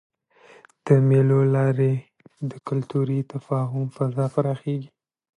[0.85, 1.93] د مېلو له لاري
[2.49, 4.89] د کلتوري تفاهم فضا پراخېږي.